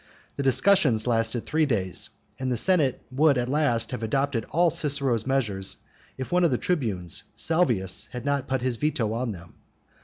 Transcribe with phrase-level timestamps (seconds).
[0.35, 2.09] The discussion lasted three days,
[2.39, 5.77] and the senate would at last have adopted all Cicero's measures
[6.17, 9.53] if one of the tribunes, Salvius, had not put his veto on them.